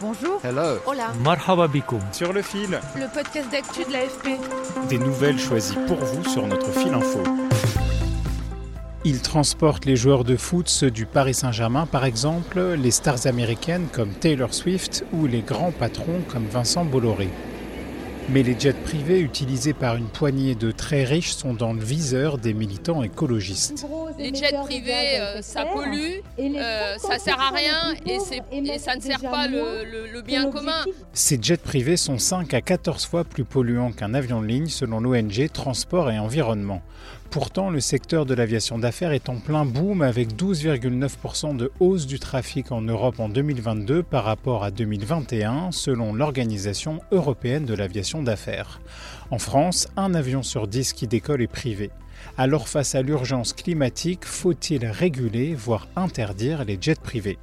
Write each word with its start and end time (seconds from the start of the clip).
Bonjour. 0.00 0.40
Hello. 0.42 0.78
Hola. 0.86 1.12
Marhaba 1.22 1.68
bikoum. 1.68 2.00
Sur 2.10 2.32
le 2.32 2.40
fil. 2.40 2.80
Le 2.96 3.12
podcast 3.12 3.50
d'actu 3.52 3.84
de 3.84 3.92
l'AFP. 3.92 4.28
Des 4.88 4.98
nouvelles 4.98 5.38
choisies 5.38 5.76
pour 5.86 5.98
vous 5.98 6.24
sur 6.24 6.46
notre 6.46 6.72
fil 6.72 6.94
info. 6.94 7.22
Il 9.04 9.20
transporte 9.20 9.84
les 9.84 9.96
joueurs 9.96 10.24
de 10.24 10.36
foot, 10.36 10.70
ceux 10.70 10.90
du 10.90 11.04
Paris 11.04 11.34
Saint-Germain 11.34 11.84
par 11.84 12.06
exemple, 12.06 12.60
les 12.60 12.90
stars 12.90 13.26
américaines 13.26 13.88
comme 13.92 14.10
Taylor 14.10 14.54
Swift 14.54 15.04
ou 15.12 15.26
les 15.26 15.42
grands 15.42 15.72
patrons 15.72 16.22
comme 16.32 16.46
Vincent 16.46 16.86
Bolloré. 16.86 17.28
Mais 18.30 18.42
les 18.42 18.58
jets 18.58 18.72
privés 18.72 19.20
utilisés 19.20 19.74
par 19.74 19.96
une 19.96 20.06
poignée 20.06 20.54
de 20.54 20.70
très 20.70 21.04
riches 21.04 21.32
sont 21.32 21.52
dans 21.52 21.74
le 21.74 21.80
viseur 21.80 22.38
des 22.38 22.54
militants 22.54 23.02
écologistes. 23.02 23.86
Les 24.20 24.34
jets 24.34 24.52
privés, 24.52 25.18
euh, 25.18 25.40
ça 25.40 25.64
pollue, 25.64 26.20
euh, 26.38 26.96
ça 26.98 27.18
sert 27.18 27.40
à 27.40 27.50
rien 27.50 27.94
et, 28.04 28.18
et 28.52 28.78
ça 28.78 28.94
ne 28.94 29.00
sert 29.00 29.20
pas 29.20 29.48
le, 29.48 29.84
le, 29.90 30.12
le 30.12 30.22
bien 30.22 30.50
commun. 30.50 30.84
Ces 31.14 31.38
jets 31.40 31.56
privés 31.56 31.96
sont 31.96 32.18
5 32.18 32.52
à 32.52 32.60
14 32.60 33.06
fois 33.06 33.24
plus 33.24 33.44
polluants 33.44 33.92
qu'un 33.92 34.12
avion 34.12 34.42
de 34.42 34.46
ligne 34.46 34.66
selon 34.66 35.00
l'ONG 35.00 35.48
Transport 35.52 36.10
et 36.10 36.18
Environnement. 36.18 36.82
Pourtant, 37.30 37.70
le 37.70 37.78
secteur 37.78 38.26
de 38.26 38.34
l'aviation 38.34 38.76
d'affaires 38.78 39.12
est 39.12 39.28
en 39.28 39.36
plein 39.36 39.64
boom 39.64 40.02
avec 40.02 40.34
12,9% 40.34 41.56
de 41.56 41.70
hausse 41.78 42.06
du 42.06 42.18
trafic 42.18 42.72
en 42.72 42.80
Europe 42.80 43.20
en 43.20 43.28
2022 43.28 44.02
par 44.02 44.24
rapport 44.24 44.64
à 44.64 44.72
2021 44.72 45.70
selon 45.70 46.12
l'Organisation 46.12 47.00
européenne 47.12 47.64
de 47.64 47.74
l'aviation 47.74 48.22
d'affaires. 48.22 48.80
En 49.30 49.38
France, 49.38 49.88
un 49.96 50.12
avion 50.14 50.42
sur 50.42 50.66
10 50.66 50.92
qui 50.92 51.06
décolle 51.06 51.40
est 51.40 51.46
privé. 51.46 51.90
Alors 52.36 52.68
face 52.68 52.94
à 52.94 53.02
l'urgence 53.02 53.52
climatique, 53.52 54.24
faut-il 54.24 54.86
réguler, 54.86 55.54
voire 55.54 55.88
interdire 55.96 56.64
les 56.64 56.78
jets 56.80 56.94
privés? 56.94 57.38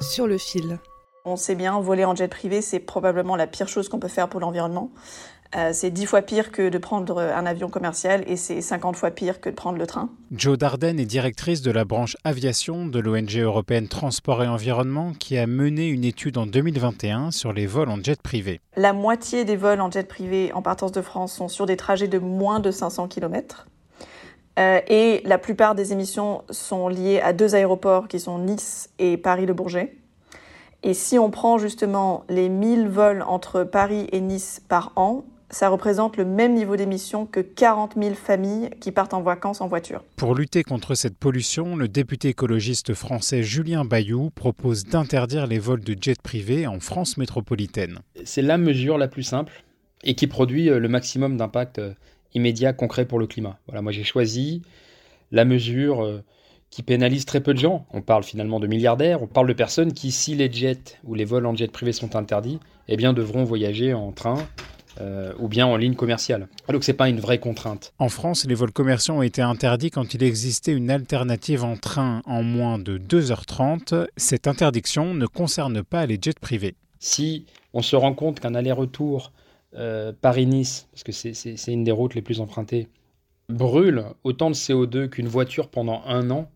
Sur 0.00 0.26
le 0.26 0.38
fil. 0.38 0.78
On 1.24 1.36
sait 1.36 1.54
bien, 1.54 1.80
voler 1.80 2.04
en 2.04 2.16
jet 2.16 2.28
privé, 2.28 2.60
c'est 2.60 2.80
probablement 2.80 3.36
la 3.36 3.46
pire 3.46 3.68
chose 3.68 3.88
qu'on 3.88 4.00
peut 4.00 4.08
faire 4.08 4.28
pour 4.28 4.40
l'environnement. 4.40 4.90
Euh, 5.54 5.70
c'est 5.72 5.90
10 5.90 6.06
fois 6.06 6.22
pire 6.22 6.50
que 6.50 6.70
de 6.70 6.78
prendre 6.78 7.18
un 7.18 7.44
avion 7.44 7.68
commercial 7.68 8.24
et 8.26 8.36
c'est 8.36 8.62
50 8.62 8.96
fois 8.96 9.10
pire 9.10 9.40
que 9.40 9.50
de 9.50 9.54
prendre 9.54 9.78
le 9.78 9.86
train. 9.86 10.08
Jo 10.34 10.56
Darden 10.56 10.98
est 10.98 11.04
directrice 11.04 11.60
de 11.60 11.70
la 11.70 11.84
branche 11.84 12.16
aviation 12.24 12.86
de 12.86 12.98
l'ONG 12.98 13.36
européenne 13.36 13.86
Transport 13.86 14.42
et 14.42 14.48
Environnement 14.48 15.12
qui 15.18 15.36
a 15.36 15.46
mené 15.46 15.88
une 15.88 16.04
étude 16.04 16.38
en 16.38 16.46
2021 16.46 17.32
sur 17.32 17.52
les 17.52 17.66
vols 17.66 17.90
en 17.90 18.02
jet 18.02 18.22
privé. 18.22 18.60
La 18.76 18.94
moitié 18.94 19.44
des 19.44 19.56
vols 19.56 19.82
en 19.82 19.90
jet 19.90 20.08
privé 20.08 20.52
en 20.54 20.62
partance 20.62 20.92
de 20.92 21.02
France 21.02 21.34
sont 21.34 21.48
sur 21.48 21.66
des 21.66 21.76
trajets 21.76 22.08
de 22.08 22.18
moins 22.18 22.60
de 22.60 22.70
500 22.70 23.08
km. 23.08 23.66
Euh, 24.58 24.80
et 24.86 25.22
la 25.24 25.38
plupart 25.38 25.74
des 25.74 25.92
émissions 25.92 26.44
sont 26.50 26.88
liées 26.88 27.20
à 27.20 27.34
deux 27.34 27.54
aéroports 27.54 28.08
qui 28.08 28.20
sont 28.20 28.38
Nice 28.38 28.90
et 28.98 29.18
Paris-Le 29.18 29.52
Bourget. 29.52 29.96
Et 30.82 30.94
si 30.94 31.18
on 31.18 31.30
prend 31.30 31.58
justement 31.58 32.24
les 32.28 32.48
1000 32.48 32.88
vols 32.88 33.22
entre 33.22 33.64
Paris 33.64 34.08
et 34.12 34.20
Nice 34.20 34.60
par 34.68 34.92
an, 34.96 35.24
ça 35.52 35.68
représente 35.68 36.16
le 36.16 36.24
même 36.24 36.54
niveau 36.54 36.76
d'émissions 36.76 37.26
que 37.26 37.40
40 37.40 37.94
000 37.96 38.14
familles 38.14 38.70
qui 38.80 38.90
partent 38.90 39.14
en 39.14 39.20
vacances 39.20 39.60
en 39.60 39.68
voiture. 39.68 40.02
Pour 40.16 40.34
lutter 40.34 40.64
contre 40.64 40.94
cette 40.94 41.16
pollution, 41.16 41.76
le 41.76 41.88
député 41.88 42.30
écologiste 42.30 42.94
français 42.94 43.42
Julien 43.42 43.84
Bayou 43.84 44.30
propose 44.30 44.84
d'interdire 44.84 45.46
les 45.46 45.58
vols 45.58 45.84
de 45.84 45.94
jets 46.00 46.20
privés 46.20 46.66
en 46.66 46.80
France 46.80 47.18
métropolitaine. 47.18 48.00
C'est 48.24 48.42
la 48.42 48.56
mesure 48.56 48.96
la 48.96 49.08
plus 49.08 49.22
simple 49.22 49.62
et 50.02 50.14
qui 50.14 50.26
produit 50.26 50.66
le 50.66 50.88
maximum 50.88 51.36
d'impact 51.36 51.80
immédiat 52.34 52.72
concret 52.72 53.04
pour 53.04 53.18
le 53.18 53.26
climat. 53.26 53.58
Voilà, 53.66 53.82
moi 53.82 53.92
j'ai 53.92 54.04
choisi 54.04 54.62
la 55.30 55.44
mesure 55.44 56.22
qui 56.70 56.82
pénalise 56.82 57.26
très 57.26 57.40
peu 57.40 57.52
de 57.52 57.58
gens. 57.58 57.86
On 57.92 58.00
parle 58.00 58.24
finalement 58.24 58.58
de 58.58 58.66
milliardaires, 58.66 59.22
on 59.22 59.26
parle 59.26 59.46
de 59.46 59.52
personnes 59.52 59.92
qui, 59.92 60.10
si 60.10 60.34
les 60.34 60.50
jets 60.50 60.98
ou 61.04 61.14
les 61.14 61.26
vols 61.26 61.44
en 61.44 61.54
jet 61.54 61.70
privé 61.70 61.92
sont 61.92 62.16
interdits, 62.16 62.58
eh 62.88 62.96
bien 62.96 63.12
devront 63.12 63.44
voyager 63.44 63.92
en 63.92 64.10
train, 64.10 64.38
euh, 65.00 65.32
ou 65.38 65.48
bien 65.48 65.66
en 65.66 65.76
ligne 65.76 65.94
commerciale. 65.94 66.48
Donc 66.68 66.84
c'est 66.84 66.92
pas 66.92 67.08
une 67.08 67.20
vraie 67.20 67.38
contrainte. 67.38 67.92
En 67.98 68.08
France, 68.08 68.44
les 68.46 68.54
vols 68.54 68.72
commerciaux 68.72 69.14
ont 69.14 69.22
été 69.22 69.42
interdits 69.42 69.90
quand 69.90 70.14
il 70.14 70.22
existait 70.22 70.72
une 70.72 70.90
alternative 70.90 71.64
en 71.64 71.76
train 71.76 72.22
en 72.26 72.42
moins 72.42 72.78
de 72.78 72.98
2h30. 72.98 74.06
Cette 74.16 74.46
interdiction 74.46 75.14
ne 75.14 75.26
concerne 75.26 75.82
pas 75.82 76.06
les 76.06 76.18
jets 76.20 76.38
privés. 76.40 76.74
Si 76.98 77.46
on 77.72 77.82
se 77.82 77.96
rend 77.96 78.14
compte 78.14 78.40
qu'un 78.40 78.54
aller-retour 78.54 79.32
euh, 79.74 80.12
Paris-Nice, 80.20 80.88
parce 80.92 81.02
que 81.02 81.12
c'est 81.12 81.72
une 81.72 81.84
des 81.84 81.92
routes 81.92 82.14
les 82.14 82.22
plus 82.22 82.40
empruntées, 82.40 82.88
brûle 83.48 84.04
autant 84.24 84.50
de 84.50 84.54
CO2 84.54 85.08
qu'une 85.08 85.28
voiture 85.28 85.68
pendant 85.68 86.02
un 86.06 86.30
an, 86.30 86.50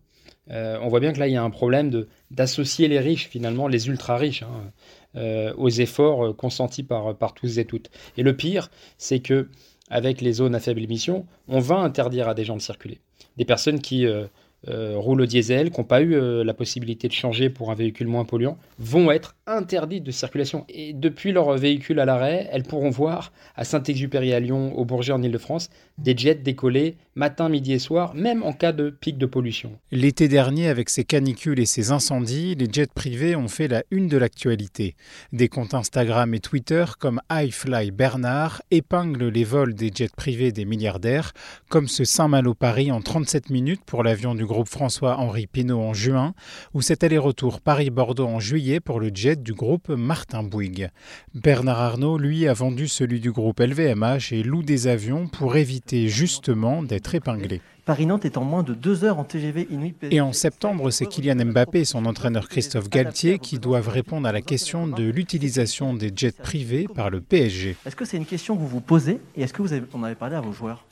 euh, 0.51 0.77
on 0.81 0.87
voit 0.87 0.99
bien 0.99 1.13
que 1.13 1.19
là, 1.19 1.27
il 1.27 1.33
y 1.33 1.37
a 1.37 1.43
un 1.43 1.49
problème 1.49 2.05
d'associer 2.31 2.87
les 2.87 2.99
riches, 2.99 3.27
finalement, 3.27 3.67
les 3.67 3.87
ultra-riches, 3.87 4.43
hein, 4.43 4.71
euh, 5.15 5.53
aux 5.57 5.69
efforts 5.69 6.35
consentis 6.35 6.83
par, 6.83 7.17
par 7.17 7.33
tous 7.33 7.57
et 7.59 7.65
toutes. 7.65 7.89
Et 8.17 8.23
le 8.23 8.35
pire, 8.35 8.69
c'est 8.97 9.19
que 9.19 9.49
avec 9.89 10.21
les 10.21 10.33
zones 10.33 10.55
à 10.55 10.59
faible 10.59 10.83
émission, 10.83 11.25
on 11.47 11.59
va 11.59 11.77
interdire 11.77 12.27
à 12.27 12.33
des 12.33 12.43
gens 12.43 12.55
de 12.57 12.61
circuler. 12.61 12.99
Des 13.37 13.45
personnes 13.45 13.79
qui 13.79 14.05
euh, 14.05 14.25
euh, 14.67 14.97
roulent 14.97 15.21
au 15.21 15.25
diesel, 15.25 15.71
qui 15.71 15.79
n'ont 15.79 15.85
pas 15.85 16.01
eu 16.01 16.15
euh, 16.15 16.43
la 16.43 16.53
possibilité 16.53 17.07
de 17.07 17.13
changer 17.13 17.49
pour 17.49 17.71
un 17.71 17.75
véhicule 17.75 18.07
moins 18.07 18.25
polluant, 18.25 18.57
vont 18.79 19.11
être 19.11 19.35
interdites 19.45 20.03
de 20.03 20.11
circulation. 20.11 20.65
Et 20.67 20.93
depuis 20.93 21.31
leur 21.31 21.55
véhicule 21.57 21.99
à 21.99 22.05
l'arrêt, 22.05 22.49
elles 22.51 22.63
pourront 22.63 22.89
voir 22.89 23.31
à 23.55 23.63
Saint-Exupéry 23.63 24.33
à 24.33 24.39
Lyon, 24.39 24.77
au 24.77 24.83
Bourget 24.83 25.13
en 25.13 25.21
Ile-de-France, 25.21 25.69
des 25.97 26.17
jets 26.17 26.35
décoller 26.35 26.97
matin, 27.17 27.49
midi 27.49 27.73
et 27.73 27.79
soir, 27.79 28.13
même 28.13 28.43
en 28.43 28.53
cas 28.53 28.71
de 28.71 28.91
pic 28.91 29.17
de 29.17 29.25
pollution. 29.25 29.71
L'été 29.91 30.27
dernier, 30.27 30.67
avec 30.67 30.89
ces 30.89 31.03
canicules 31.03 31.59
et 31.59 31.65
ces 31.65 31.91
incendies, 31.91 32.53
les 32.55 32.67
jets 32.71 32.87
privés 32.93 33.35
ont 33.35 33.47
fait 33.47 33.67
la 33.67 33.83
une 33.89 34.07
de 34.07 34.17
l'actualité. 34.17 34.95
Des 35.33 35.49
comptes 35.49 35.73
Instagram 35.73 36.33
et 36.35 36.39
Twitter 36.39 36.85
comme 36.99 37.19
iFly 37.31 37.89
Bernard 37.89 38.61
épinglent 38.69 39.29
les 39.29 39.43
vols 39.43 39.73
des 39.73 39.91
jets 39.93 40.11
privés 40.15 40.51
des 40.51 40.65
milliardaires, 40.65 41.33
comme 41.69 41.87
ce 41.87 42.05
Saint-Malo-Paris 42.05 42.91
en 42.91 43.01
37 43.01 43.49
minutes 43.49 43.81
pour 43.83 44.03
l'avion 44.03 44.35
du 44.35 44.45
groupe 44.45 44.69
François-Henri 44.69 45.47
Pinault 45.47 45.81
en 45.81 45.93
juin, 45.93 46.35
ou 46.75 46.81
cet 46.83 47.03
aller-retour 47.03 47.61
Paris-Bordeaux 47.61 48.27
en 48.27 48.39
juillet 48.39 48.79
pour 48.79 48.99
le 48.99 49.09
jet 49.11 49.41
du 49.41 49.53
groupe 49.53 49.89
Martin 49.89 50.43
Bouygues. 50.43 50.89
Bernard 51.33 51.79
Arnault, 51.79 52.19
lui, 52.19 52.47
a 52.47 52.53
vendu 52.53 52.87
celui 52.87 53.19
du 53.19 53.31
groupe 53.31 53.59
LVMH 53.59 54.33
et 54.33 54.43
loue 54.43 54.61
des 54.61 54.85
avions 54.85 55.27
pour 55.27 55.55
éviter 55.55 56.09
justement 56.09 56.83
d'être 56.83 57.06
épinglé. 57.15 57.61
Paris-Nantes 57.85 58.25
est 58.25 58.37
en 58.37 58.43
moins 58.43 58.63
de 58.63 58.73
deux 58.73 59.05
heures 59.05 59.17
en 59.17 59.23
TGV 59.23 59.67
Inuit. 59.71 59.95
Et 60.11 60.19
en 60.19 60.33
septembre, 60.33 60.91
c'est 60.91 61.05
Kylian 61.05 61.45
Mbappé 61.45 61.79
et 61.79 61.85
son 61.85 62.05
entraîneur 62.05 62.49
Christophe 62.49 62.89
Galtier 62.89 63.39
qui 63.39 63.59
doivent 63.59 63.87
répondre 63.87 64.27
à 64.27 64.33
la 64.33 64.41
question 64.41 64.87
de 64.87 65.03
l'utilisation 65.03 65.93
des 65.93 66.11
jets 66.13 66.33
privés 66.33 66.87
par 66.93 67.09
le 67.09 67.21
PSG. 67.21 67.77
Est-ce 67.85 67.95
que 67.95 68.03
c'est 68.03 68.17
une 68.17 68.25
question 68.25 68.55
que 68.55 68.61
vous 68.61 68.67
vous 68.67 68.81
posez 68.81 69.21
et 69.35 69.43
est-ce 69.43 69.53
que 69.53 69.61
vous 69.61 69.71
avez, 69.71 69.85
en 69.93 70.03
avez 70.03 70.15
parlé 70.15 70.35
à 70.35 70.41
vos 70.41 70.51
joueurs 70.51 70.83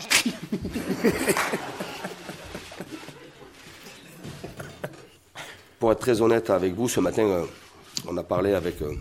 Pour 5.78 5.92
être 5.92 6.00
très 6.00 6.20
honnête 6.20 6.50
avec 6.50 6.74
vous, 6.74 6.88
ce 6.88 6.98
matin, 7.00 7.22
euh, 7.24 7.44
on 8.08 8.16
a 8.16 8.22
parlé 8.22 8.54
avec 8.54 8.82
euh, 8.82 8.94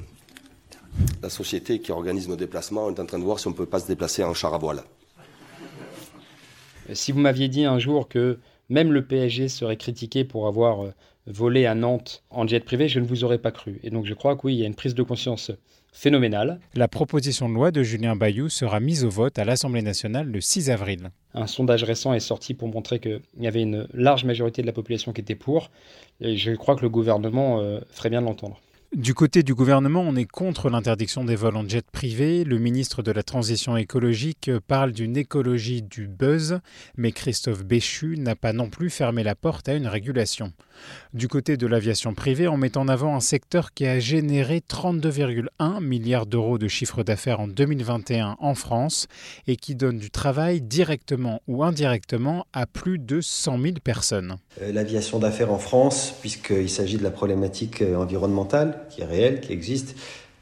la 1.22 1.30
société 1.30 1.80
qui 1.80 1.92
organise 1.92 2.28
nos 2.28 2.36
déplacements. 2.36 2.86
On 2.86 2.94
est 2.94 3.00
en 3.00 3.06
train 3.06 3.20
de 3.20 3.24
voir 3.24 3.40
si 3.40 3.48
on 3.48 3.52
ne 3.52 3.56
peut 3.56 3.66
pas 3.66 3.80
se 3.80 3.88
déplacer 3.88 4.24
en 4.24 4.34
char 4.34 4.54
à 4.54 4.58
voile. 4.58 4.84
Si 6.94 7.12
vous 7.12 7.20
m'aviez 7.20 7.48
dit 7.48 7.66
un 7.66 7.80
jour 7.80 8.08
que 8.08 8.40
même 8.70 8.92
le 8.92 9.06
PSG 9.06 9.50
serait 9.50 9.78
critiqué 9.78 10.24
pour 10.24 10.48
avoir 10.48 10.86
euh, 10.86 10.94
volé 11.28 11.66
à 11.66 11.76
Nantes 11.76 12.24
en 12.30 12.48
jet 12.48 12.62
privé, 12.62 12.88
je 12.88 13.00
ne 13.00 13.06
vous 13.06 13.24
aurais 13.24 13.38
pas 13.38 13.52
cru. 13.52 13.80
Et 13.84 13.90
donc 13.90 14.06
je 14.06 14.14
crois 14.14 14.36
que 14.36 14.42
oui, 14.46 14.56
il 14.56 14.60
y 14.60 14.64
a 14.64 14.68
une 14.68 14.76
prise 14.76 14.96
de 14.96 15.04
conscience 15.04 15.52
phénoménale. 15.92 16.60
La 16.74 16.88
proposition 16.88 17.50
de 17.50 17.54
loi 17.54 17.72
de 17.72 17.84
Julien 17.84 18.16
Bayou 18.16 18.50
sera 18.50 18.80
mise 18.80 19.04
au 19.04 19.10
vote 19.10 19.38
à 19.38 19.46
l'Assemblée 19.46 19.82
nationale 19.82 20.28
le 20.28 20.42
6 20.42 20.70
avril. 20.70 21.10
Un 21.34 21.48
sondage 21.48 21.84
récent 21.84 22.14
est 22.14 22.22
sorti 22.22 22.54
pour 22.54 22.70
montrer 22.70 23.00
qu'il 23.00 23.22
y 23.40 23.48
avait 23.48 23.62
une 23.62 23.88
large 23.94 24.24
majorité 24.24 24.62
de 24.62 24.68
la 24.68 24.74
population 24.74 25.12
qui 25.12 25.22
était 25.22 25.36
pour. 25.36 25.70
Et 26.22 26.38
je 26.38 26.54
crois 26.54 26.76
que 26.76 26.82
le 26.82 26.90
gouvernement 26.90 27.60
euh, 27.60 27.80
ferait 27.92 28.10
bien 28.10 28.22
de 28.22 28.28
l'entendre. 28.28 28.62
Du 28.96 29.14
côté 29.14 29.42
du 29.42 29.56
gouvernement, 29.56 30.02
on 30.02 30.18
est 30.18 30.26
contre 30.26 30.70
l'interdiction 30.70 31.24
des 31.24 31.38
vols 31.38 31.56
en 31.56 31.66
jet 31.66 31.90
privé. 31.90 32.44
Le 32.44 32.58
ministre 32.58 33.02
de 33.02 33.14
la 33.14 33.24
Transition 33.24 33.78
écologique 33.78 34.52
parle 34.68 34.92
d'une 34.92 35.16
écologie 35.16 35.82
du 35.82 36.10
buzz, 36.10 36.60
mais 36.98 37.14
Christophe 37.14 37.64
Béchu 37.64 38.18
n'a 38.18 38.36
pas 38.36 38.52
non 38.52 38.70
plus 38.70 38.90
fermé 38.90 39.24
la 39.24 39.34
porte 39.34 39.70
à 39.70 39.76
une 39.76 39.88
régulation. 39.88 40.52
Du 41.14 41.30
côté 41.30 41.56
de 41.56 41.68
l'aviation 41.68 42.14
privée, 42.14 42.50
on 42.50 42.58
met 42.58 42.78
en 42.78 42.90
avant 42.90 43.16
un 43.16 43.22
secteur 43.22 43.74
qui 43.74 43.86
a 43.86 43.98
généré 44.00 44.60
32,1 44.60 45.82
milliards 45.82 46.26
d'euros 46.26 46.58
de 46.58 46.68
chiffre 46.68 47.02
d'affaires 47.04 47.40
en 47.40 47.48
2021 47.48 48.36
en 48.40 48.56
France 48.56 49.08
et 49.48 49.56
qui 49.56 49.76
donne 49.76 50.00
du 50.00 50.12
travail 50.12 50.60
directement 50.60 51.42
ou 51.48 51.64
indirectement 51.64 52.46
à 52.52 52.66
plus 52.66 53.00
de 53.00 53.22
100 53.22 53.62
000 53.62 53.74
personnes. 53.82 54.36
Euh, 54.62 54.74
l'aviation 54.74 55.18
d'affaires 55.18 55.54
en 55.54 55.60
France, 55.60 56.14
puisqu'il 56.20 56.70
s'agit 56.70 56.98
de 56.98 57.04
la 57.04 57.12
problématique 57.12 57.82
euh, 57.82 57.96
environnementale, 57.96 58.81
qui 58.90 59.02
est 59.02 59.06
réelle, 59.06 59.40
qui 59.42 59.54
existe. 59.54 59.96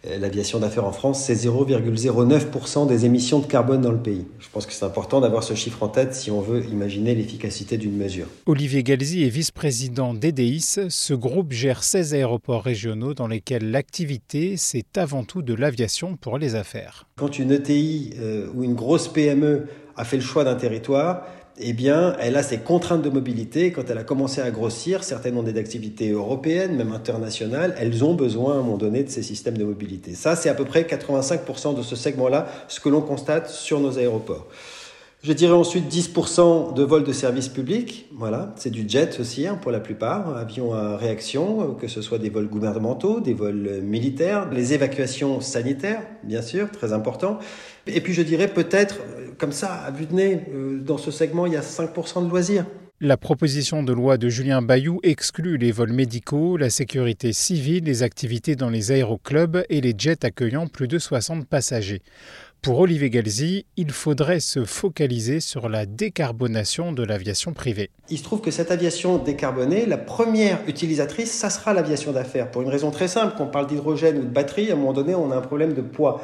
Euh, 0.08 0.18
l'aviation 0.18 0.60
d'affaires 0.60 0.86
en 0.86 0.94
France, 0.94 1.22
c'est 1.26 1.34
0,09% 1.34 2.88
des 2.88 3.06
émissions 3.06 3.40
de 3.40 3.46
carbone 3.46 3.82
dans 3.82 3.92
le 3.92 3.98
pays. 3.98 4.26
Je 4.40 4.48
pense 4.50 4.66
que 4.66 4.72
c'est 4.72 4.86
important 4.86 5.20
d'avoir 5.20 5.44
ce 5.44 5.56
chiffre 5.56 5.84
en 5.84 5.90
tête 5.90 6.16
si 6.16 6.32
on 6.32 6.40
veut 6.40 6.64
imaginer 6.68 7.14
l'efficacité 7.16 7.78
d'une 7.78 7.98
mesure. 7.98 8.28
Olivier 8.46 8.82
Galzi 8.82 9.24
est 9.26 9.30
vice-président 9.30 10.14
d'EDIS. 10.14 10.80
Ce 10.88 11.14
groupe 11.14 11.52
gère 11.52 11.84
16 11.84 12.14
aéroports 12.14 12.64
régionaux 12.64 13.14
dans 13.14 13.28
lesquels 13.28 13.72
l'activité, 13.72 14.56
c'est 14.56 14.98
avant 14.98 15.26
tout 15.26 15.42
de 15.42 15.54
l'aviation 15.54 16.16
pour 16.16 16.38
les 16.38 16.56
affaires. 16.56 17.06
Quand 17.18 17.38
une 17.38 17.52
ETI 17.52 18.14
euh, 18.20 18.48
ou 18.56 18.64
une 18.64 18.76
grosse 18.76 19.10
PME 19.10 19.68
a 19.98 20.06
fait 20.06 20.16
le 20.16 20.24
choix 20.24 20.46
d'un 20.46 20.56
territoire, 20.56 21.26
eh 21.62 21.74
bien, 21.74 22.16
elle 22.20 22.38
a 22.38 22.44
ses 22.44 22.60
contraintes 22.60 23.02
de 23.02 23.10
mobilité. 23.10 23.72
Quand 23.72 23.90
elle 23.90 23.98
a 23.98 24.04
commencé 24.04 24.42
à 24.42 24.50
grossir, 24.50 25.04
certaines 25.04 25.38
ont 25.38 25.44
des 25.44 25.60
activités 25.60 26.12
européennes, 26.12 26.76
même 26.76 26.94
internationales, 26.94 27.76
elles 27.78 28.04
ont 28.04 28.14
besoin 28.14 28.54
à 28.54 28.58
un 28.58 28.62
moment 28.62 28.78
donné 28.78 29.04
de 29.04 29.10
ces 29.10 29.24
systèmes 29.24 29.58
de 29.58 29.66
mobilité. 29.66 30.14
Ça, 30.16 30.36
c'est 30.36 30.50
à 30.50 30.54
peu 30.54 30.66
près 30.66 30.84
85% 30.84 31.76
de 31.78 31.84
ce 31.84 31.96
segment-là, 31.96 32.48
ce 32.68 32.80
que 32.80 32.90
l'on 32.90 33.02
constate 33.02 33.50
sur 33.50 33.80
nos 33.80 33.98
aéroports. 33.98 34.48
Je 35.22 35.34
dirais 35.34 35.54
ensuite 35.54 35.94
10% 35.94 36.74
de 36.74 36.82
vols 36.82 37.04
de 37.04 37.12
service 37.12 37.50
public. 37.50 38.08
Voilà, 38.14 38.54
c'est 38.56 38.70
du 38.70 38.88
jet 38.88 39.20
aussi 39.20 39.46
hein, 39.48 39.60
pour 39.62 39.70
la 39.70 39.82
plupart, 39.82 40.38
avions 40.38 40.74
à 40.74 40.96
réaction, 40.96 41.74
que 41.74 41.90
ce 41.90 42.02
soit 42.02 42.20
des 42.20 42.30
vols 42.30 42.48
gouvernementaux, 42.48 43.20
des 43.20 43.34
vols 43.34 43.82
militaires, 43.84 44.50
les 44.50 44.74
évacuations 44.74 45.42
sanitaires, 45.42 46.04
bien 46.24 46.42
sûr, 46.42 46.72
très 46.72 46.94
important. 46.94 47.38
Et 47.86 48.00
puis 48.00 48.14
je 48.14 48.22
dirais 48.22 48.48
peut-être, 48.48 49.00
comme 49.40 49.52
ça, 49.54 49.74
à 49.74 49.90
vue 49.90 50.06
de 50.06 50.14
nez, 50.14 50.42
euh, 50.54 50.80
dans 50.80 50.98
ce 50.98 51.10
segment, 51.10 51.46
il 51.48 51.54
y 51.54 51.58
a 51.58 51.62
5% 51.62 52.24
de 52.26 52.30
loisirs. 52.30 52.66
La 53.02 53.16
proposition 53.16 53.82
de 53.82 53.94
loi 53.94 54.18
de 54.18 54.28
Julien 54.28 54.62
Bayou 54.62 55.00
exclut 55.04 55.58
les 55.58 55.72
vols 55.72 55.94
médicaux, 55.94 56.58
la 56.58 56.70
sécurité 56.70 57.32
civile, 57.32 57.86
les 57.86 58.04
activités 58.04 58.58
dans 58.58 58.70
les 58.70 58.92
aéroclubs 58.92 59.64
et 59.70 59.80
les 59.80 59.94
jets 59.98 60.26
accueillant 60.26 60.68
plus 60.68 60.90
de 60.90 61.00
60 61.00 61.48
passagers. 61.48 62.02
Pour 62.62 62.78
Olivier 62.80 63.10
Galzi, 63.10 63.66
il 63.78 63.92
faudrait 63.92 64.42
se 64.42 64.66
focaliser 64.66 65.40
sur 65.40 65.70
la 65.70 65.86
décarbonation 65.86 66.92
de 66.92 67.04
l'aviation 67.04 67.54
privée. 67.54 67.90
Il 68.10 68.18
se 68.18 68.24
trouve 68.24 68.42
que 68.42 68.52
cette 68.52 68.70
aviation 68.70 69.18
décarbonée, 69.18 69.86
la 69.86 69.98
première 69.98 70.60
utilisatrice, 70.68 71.32
ça 71.32 71.50
sera 71.50 71.74
l'aviation 71.74 72.12
d'affaires. 72.12 72.52
Pour 72.52 72.64
une 72.64 72.68
raison 72.68 72.92
très 72.92 73.08
simple, 73.08 73.38
qu'on 73.38 73.48
parle 73.48 73.68
d'hydrogène 73.68 74.18
ou 74.18 74.24
de 74.24 74.28
batterie, 74.28 74.72
à 74.72 74.74
un 74.74 74.76
moment 74.76 74.92
donné, 74.92 75.16
on 75.16 75.32
a 75.32 75.38
un 75.38 75.42
problème 75.42 75.72
de 75.72 75.82
poids 75.82 76.20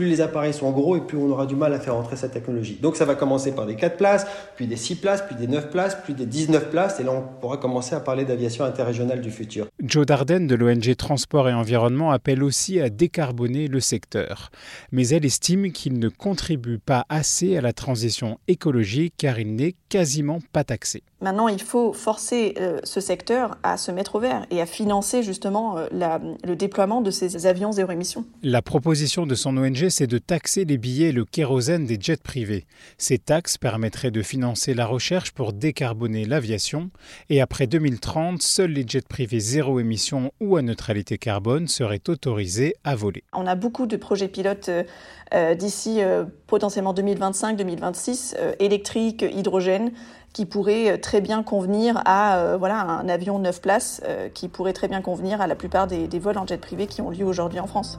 plus 0.00 0.08
les 0.08 0.22
appareils 0.22 0.54
sont 0.54 0.70
gros 0.70 0.96
et 0.96 1.02
plus 1.02 1.18
on 1.18 1.28
aura 1.28 1.44
du 1.44 1.54
mal 1.54 1.74
à 1.74 1.78
faire 1.78 1.94
entrer 1.94 2.16
cette 2.16 2.32
technologie. 2.32 2.78
Donc 2.80 2.96
ça 2.96 3.04
va 3.04 3.14
commencer 3.16 3.52
par 3.54 3.66
des 3.66 3.76
4 3.76 3.98
places, 3.98 4.26
puis 4.56 4.66
des 4.66 4.76
6 4.76 4.94
places, 4.94 5.22
puis 5.26 5.36
des 5.36 5.46
9 5.46 5.68
places, 5.68 5.94
puis 6.02 6.14
des 6.14 6.24
19 6.24 6.70
places, 6.70 7.00
et 7.00 7.02
là 7.02 7.12
on 7.12 7.20
pourra 7.38 7.58
commencer 7.58 7.94
à 7.94 8.00
parler 8.00 8.24
d'aviation 8.24 8.64
interrégionale 8.64 9.20
du 9.20 9.30
futur. 9.30 9.66
Joe 9.82 10.06
Darden 10.06 10.46
de 10.46 10.54
l'ONG 10.54 10.96
Transport 10.96 11.50
et 11.50 11.52
Environnement 11.52 12.12
appelle 12.12 12.42
aussi 12.42 12.80
à 12.80 12.88
décarboner 12.88 13.68
le 13.68 13.80
secteur. 13.80 14.50
Mais 14.90 15.06
elle 15.08 15.26
estime 15.26 15.70
qu'il 15.70 15.98
ne 15.98 16.08
contribue 16.08 16.78
pas 16.78 17.04
assez 17.10 17.58
à 17.58 17.60
la 17.60 17.74
transition 17.74 18.38
écologique 18.48 19.12
car 19.18 19.38
il 19.38 19.54
n'est 19.54 19.74
quasiment 19.90 20.38
pas 20.54 20.64
taxé. 20.64 21.02
Maintenant, 21.22 21.48
il 21.48 21.60
faut 21.60 21.92
forcer 21.92 22.54
euh, 22.58 22.80
ce 22.82 23.00
secteur 23.00 23.58
à 23.62 23.76
se 23.76 23.92
mettre 23.92 24.14
au 24.14 24.20
vert 24.20 24.46
et 24.50 24.62
à 24.62 24.66
financer 24.66 25.22
justement 25.22 25.76
euh, 25.76 25.86
le 26.44 26.56
déploiement 26.56 27.02
de 27.02 27.10
ces 27.10 27.46
avions 27.46 27.72
zéro 27.72 27.92
émission. 27.92 28.24
La 28.42 28.62
proposition 28.62 29.26
de 29.26 29.34
son 29.34 29.58
ONG, 29.58 29.89
c'est 29.90 30.06
de 30.06 30.18
taxer 30.18 30.64
les 30.64 30.78
billets 30.78 31.08
et 31.08 31.12
le 31.12 31.24
kérosène 31.24 31.86
des 31.86 31.98
jets 32.00 32.16
privés. 32.16 32.66
Ces 32.98 33.18
taxes 33.18 33.58
permettraient 33.58 34.10
de 34.10 34.22
financer 34.22 34.74
la 34.74 34.86
recherche 34.86 35.32
pour 35.32 35.52
décarboner 35.52 36.24
l'aviation 36.24 36.90
et 37.28 37.40
après 37.40 37.66
2030, 37.66 38.42
seuls 38.42 38.70
les 38.70 38.84
jets 38.86 39.00
privés 39.02 39.40
zéro 39.40 39.80
émission 39.80 40.32
ou 40.40 40.56
à 40.56 40.62
neutralité 40.62 41.18
carbone 41.18 41.68
seraient 41.68 42.08
autorisés 42.08 42.74
à 42.84 42.94
voler. 42.94 43.24
On 43.32 43.46
a 43.46 43.54
beaucoup 43.54 43.86
de 43.86 43.96
projets 43.96 44.28
pilotes 44.28 44.70
euh, 45.34 45.54
d'ici 45.54 46.00
potentiellement 46.46 46.94
2025-2026, 46.94 48.36
électriques, 48.58 49.24
hydrogène 49.30 49.92
qui 50.32 50.46
pourrait 50.46 50.92
euh, 50.92 50.96
très 50.96 51.20
bien 51.20 51.42
convenir 51.42 52.00
à 52.04 52.38
euh, 52.38 52.56
voilà, 52.56 52.80
un 52.80 53.08
avion 53.08 53.38
9 53.38 53.60
places, 53.60 54.00
euh, 54.04 54.28
qui 54.28 54.48
pourrait 54.48 54.72
très 54.72 54.88
bien 54.88 55.02
convenir 55.02 55.40
à 55.40 55.46
la 55.46 55.54
plupart 55.54 55.86
des 55.86 56.18
vols 56.18 56.38
en 56.38 56.46
jet 56.46 56.60
privé 56.60 56.86
qui 56.86 57.02
ont 57.02 57.10
lieu 57.10 57.24
aujourd'hui 57.24 57.60
en 57.60 57.66
France. 57.66 57.98